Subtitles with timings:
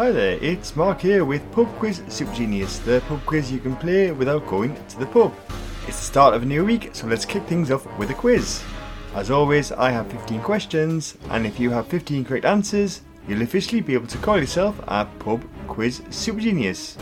[0.00, 3.76] Hi there, it's Mark here with Pub Quiz Super Genius, the pub quiz you can
[3.76, 5.34] play without going to the pub.
[5.86, 8.62] It's the start of a new week, so let's kick things off with a quiz.
[9.14, 13.82] As always, I have 15 questions, and if you have 15 correct answers, you'll officially
[13.82, 16.96] be able to call yourself a Pub Quiz Super Genius.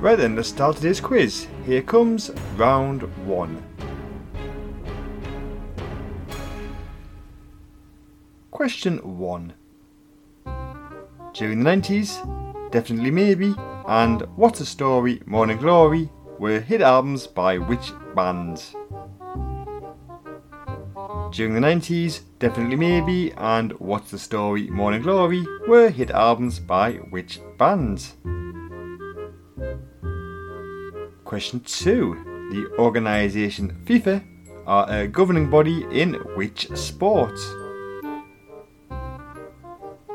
[0.00, 1.46] Right then, let's start today's quiz.
[1.64, 3.62] Here comes round one.
[8.50, 9.54] Question 1.
[11.40, 13.54] During the 90s, Definitely Maybe
[13.88, 18.74] and What's a Story, Morning Glory were hit albums by which bands?
[21.32, 26.96] During the 90s, Definitely Maybe and What's the Story, Morning Glory were hit albums by
[27.08, 28.16] which bands?
[31.24, 32.50] Question 2.
[32.52, 34.22] The organisation FIFA
[34.66, 37.40] are a governing body in which sport?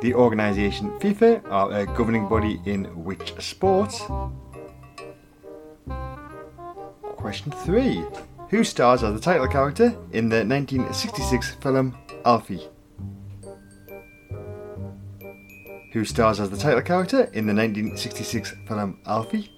[0.02, 3.94] The organisation FIFA are a governing body in which sport?
[7.02, 8.03] Question 3.
[8.50, 12.67] Who stars as the title character in the 1966 film Alfie?
[15.94, 19.50] Who stars as the title character in the 1966 film Alfie?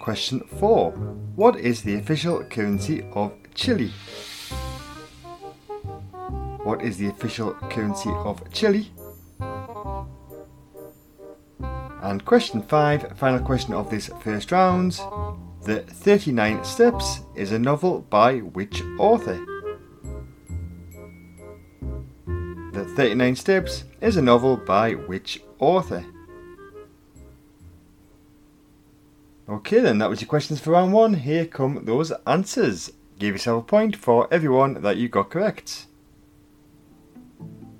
[0.00, 0.92] Question 4.
[1.34, 3.90] What is the official currency of Chile?
[6.66, 8.90] What is the official currency of Chile?
[12.02, 14.98] And question 5, final question of this first round.
[15.62, 19.38] The 39 Steps is a novel by which author?
[22.72, 26.04] The 39 Steps is a novel by which author?
[29.48, 31.14] Okay, then that was your questions for round one.
[31.14, 32.90] Here come those answers.
[33.20, 35.86] Give yourself a point for everyone that you got correct.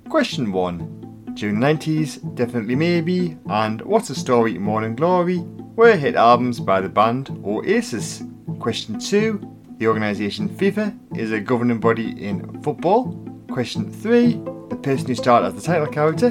[0.08, 1.32] Question 1.
[1.34, 5.38] During the 90s, Definitely Maybe and What's the Story Morning Glory
[5.74, 8.22] were hit albums by the band Oasis.
[8.60, 9.76] Question 2.
[9.78, 13.12] The organisation FIFA is a governing body in football.
[13.50, 14.34] Question 3.
[14.68, 16.28] The person who starred as the title character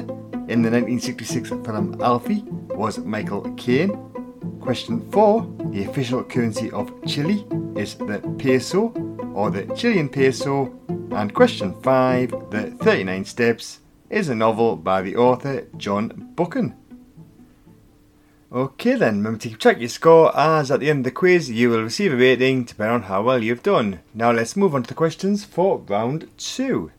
[0.48, 3.94] in the 1966 film Alfie was Michael Caine.
[4.60, 5.46] Question 4.
[5.66, 7.46] The official currency of Chile
[7.76, 8.88] is the peso
[9.34, 10.74] or the Chilean peso
[11.16, 16.76] and question 5, The 39 Steps, is a novel by the author John Buchan.
[18.52, 21.50] Okay then, remember to keep track your score as at the end of the quiz
[21.50, 24.00] you will receive a rating depending on how well you've done.
[24.14, 26.92] Now let's move on to the questions for round 2.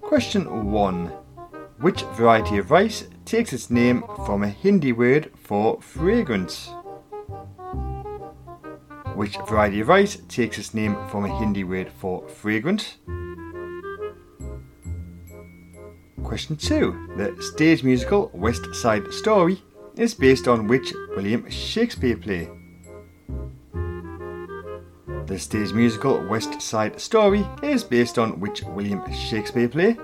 [0.00, 1.06] Question 1.
[1.80, 6.70] Which variety of rice takes its name from a Hindi word for fragrance?
[9.18, 12.98] Which variety of rice takes its name from a Hindi word for fragrant?
[16.22, 17.14] Question 2.
[17.16, 19.60] The stage musical West Side Story
[19.96, 22.48] is based on which William Shakespeare play?
[25.26, 29.96] The stage musical West Side Story is based on which William Shakespeare play?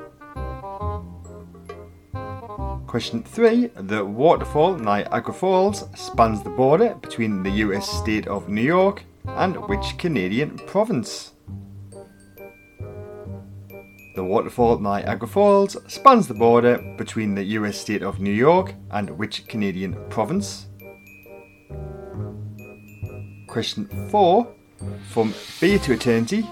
[2.94, 3.70] Question 3.
[3.74, 9.56] The waterfall Niagara Falls spans the border between the US state of New York and
[9.66, 11.32] which Canadian province?
[14.14, 19.10] The waterfall Niagara Falls spans the border between the US state of New York and
[19.18, 20.66] which Canadian province?
[23.48, 24.46] Question 4.
[25.10, 26.46] From Beer to Eternity,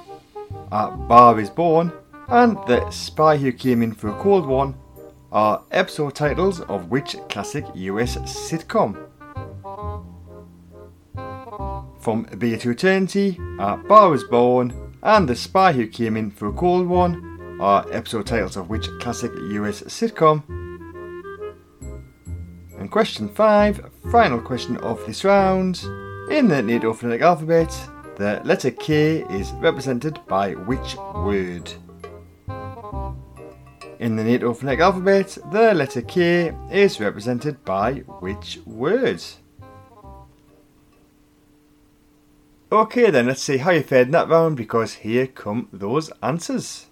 [0.73, 1.93] A Bar is Born,
[2.27, 4.75] and The Spy Who Came In for a Cold One
[5.33, 9.09] are episode titles of which classic US sitcom?
[11.99, 16.49] From Beer to Eternity, A Bar was Born, and The Spy Who Came In for
[16.49, 20.43] a Cold One are episode titles of which classic US sitcom?
[22.79, 25.83] And question 5, final question of this round.
[26.31, 27.71] In the NATO phonetic alphabet,
[28.17, 31.73] the letter K is represented by which word?
[34.03, 39.23] In the NATO phonetic alphabet, the letter K is represented by which word?
[42.73, 46.87] Okay then, let's see how you fared in that round because here come those answers.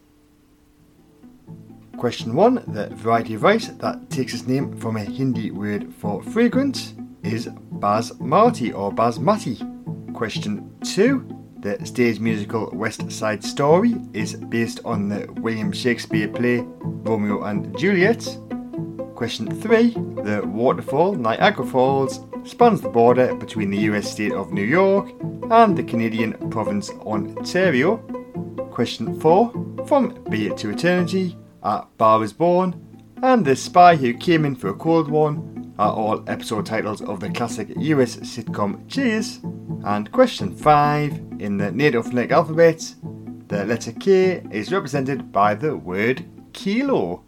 [1.96, 2.66] Question 1.
[2.68, 7.48] The variety of rice that takes its name from a Hindi word for fragrant is
[7.48, 10.14] basmati or basmati.
[10.14, 11.39] Question 2.
[11.60, 17.76] The stage musical West Side Story is based on the William Shakespeare play Romeo and
[17.78, 18.24] Juliet.
[19.14, 19.90] Question 3.
[20.24, 25.10] The waterfall Niagara Falls spans the border between the US state of New York
[25.50, 27.98] and the Canadian province Ontario.
[28.70, 29.84] Question 4.
[29.86, 32.74] From Beer to Eternity, A Bar Was Born,
[33.22, 37.20] and The Spy Who Came In For a Cold One are all episode titles of
[37.20, 39.40] the classic US sitcom Cheers.
[39.86, 42.94] And question 5 in the NATO phonetic alphabet,
[43.48, 47.24] the letter K is represented by the word kilo.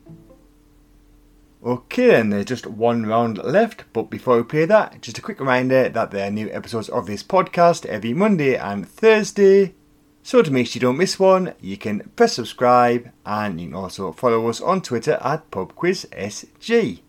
[1.64, 5.40] Okay, then there's just one round left, but before we play that, just a quick
[5.40, 9.74] reminder that there are new episodes of this podcast every Monday and Thursday.
[10.22, 13.76] So to make sure you don't miss one, you can press subscribe and you can
[13.76, 17.00] also follow us on Twitter at PubQuizSG.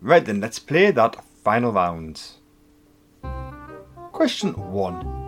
[0.00, 2.22] Right then, let's play that final round.
[4.12, 5.20] Question 1.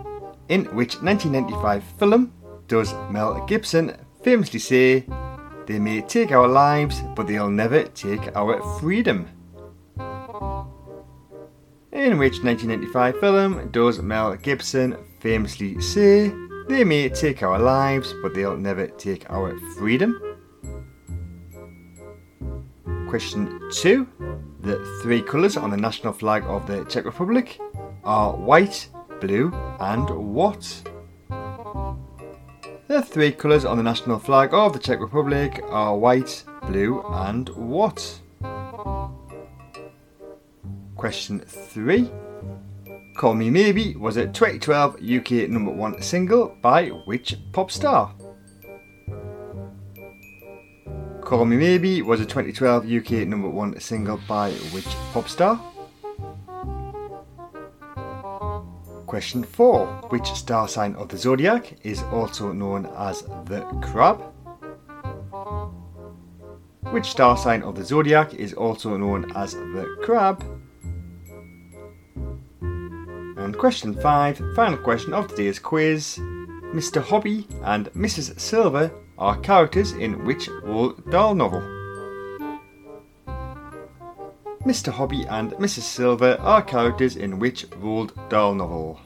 [0.49, 2.33] In which 1995 film
[2.67, 5.05] does Mel Gibson famously say,
[5.65, 9.27] they may take our lives, but they'll never take our freedom.
[11.91, 16.33] In which 1995 film does Mel Gibson famously say,
[16.67, 20.19] They may take our lives, but they'll never take our freedom?
[23.07, 24.07] Question 2.
[24.63, 27.59] The three colours on the national flag of the Czech Republic
[28.05, 28.87] are white,
[29.19, 30.63] blue, and what?
[32.87, 37.49] The three colours on the national flag of the Czech Republic are white, blue, and
[37.49, 38.21] what?
[40.95, 42.09] Question 3.
[43.17, 48.15] Call Me Maybe was a 2012 UK number one single by which pop star?
[51.33, 55.55] Call Me Maybe was a 2012 UK number one single by which pop star?
[59.07, 59.87] Question 4.
[60.09, 64.21] Which star sign of the zodiac is also known as the crab?
[66.91, 70.43] Which star sign of the zodiac is also known as the crab?
[72.61, 76.19] And question 5, final question of today's quiz.
[76.73, 77.03] Mr.
[77.03, 78.39] Hoppy and Mrs.
[78.39, 81.61] Silver are characters in which Roald Dahl novel?
[84.65, 84.91] Mr.
[84.91, 85.81] Hoppy and Mrs.
[85.81, 88.99] Silver are characters in which Roald Dahl novel?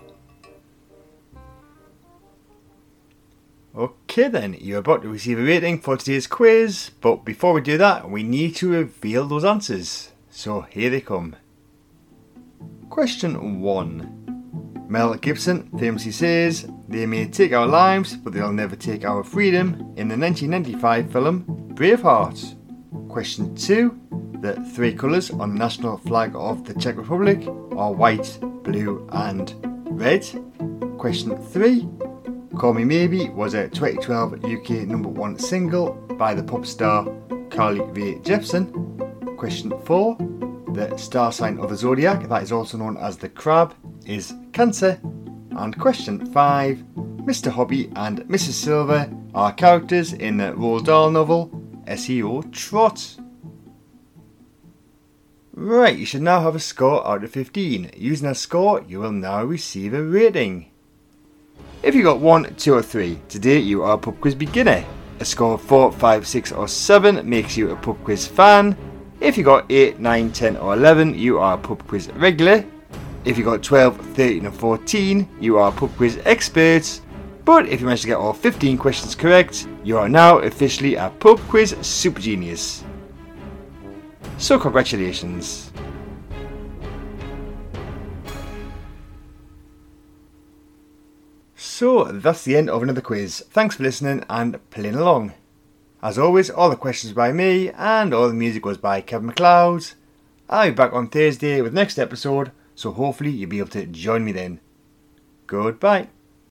[3.76, 7.78] Okay then, you're about to receive a rating for today's quiz, but before we do
[7.78, 10.14] that, we need to reveal those answers.
[10.30, 11.36] So here they come.
[12.90, 14.37] Question 1.
[14.90, 19.94] Mel Gibson famously says, They may take our lives, but they'll never take our freedom
[19.98, 21.44] in the 1995 film
[21.74, 22.56] Braveheart.
[23.10, 24.00] Question 2.
[24.42, 27.46] The three colours on the national flag of the Czech Republic
[27.76, 29.54] are white, blue, and
[29.90, 30.26] red.
[30.98, 31.88] Question 3.
[32.58, 37.06] Call Me Maybe was a 2012 UK number one single by the pop star
[37.50, 39.38] Carly Rae Jepsen.
[39.38, 40.18] Question 4.
[40.74, 43.76] The star sign of the zodiac, that is also known as the crab,
[44.06, 45.00] is Cancer.
[45.52, 46.78] And question 5.
[47.28, 47.52] Mr.
[47.52, 48.54] Hoppy and Mrs.
[48.54, 51.52] Silver are characters in the Roald Dahl novel
[51.86, 53.18] Esio Trot.
[55.54, 57.92] Right, you should now have a score out of 15.
[57.96, 60.72] Using a score, you will now receive a rating.
[61.84, 64.84] If you got 1, 2 or 3, today you are a pub quiz beginner.
[65.20, 68.76] A score of 4, 5, 6 or 7 makes you a pub quiz fan.
[69.20, 72.66] If you got 8, 9, 10 or 11, you are a pub quiz regular.
[73.28, 77.02] If you got 12, 13 or 14, you are pub quiz expert.
[77.44, 81.10] But if you manage to get all 15 questions correct, you are now officially a
[81.10, 82.86] pub quiz super genius.
[84.38, 85.74] So, congratulations.
[91.58, 93.44] So, that's the end of another quiz.
[93.50, 95.34] Thanks for listening and playing along.
[96.02, 99.96] As always, all the questions by me and all the music was by Kevin MacLeod.
[100.50, 103.88] I'll be back on Thursday with the next episode, so hopefully you'll be able to
[103.88, 104.60] join me then.
[105.48, 106.10] Goodbye.